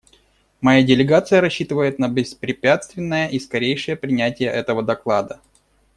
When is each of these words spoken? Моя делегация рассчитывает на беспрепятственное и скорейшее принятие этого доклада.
Моя 0.61 0.81
делегация 0.81 1.41
рассчитывает 1.41 1.99
на 1.99 2.09
беспрепятственное 2.09 3.27
и 3.27 3.37
скорейшее 3.39 3.95
принятие 3.95 4.49
этого 4.49 4.81
доклада. 4.81 5.39